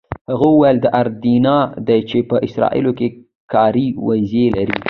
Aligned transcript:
هغه 0.31 0.47
وویل 0.51 0.77
دا 0.85 0.89
اردنیان 1.01 1.63
دي 1.87 1.99
چې 2.09 2.17
په 2.29 2.35
اسرائیلو 2.47 2.91
کې 2.99 3.07
کاري 3.53 3.87
ویزې 4.05 4.45
لري. 4.55 4.77